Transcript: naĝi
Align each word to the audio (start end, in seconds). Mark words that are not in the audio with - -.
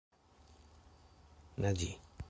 naĝi 1.65 1.93